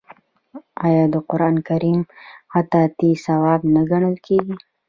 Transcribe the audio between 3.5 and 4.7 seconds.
نه ګڼل کیږي؟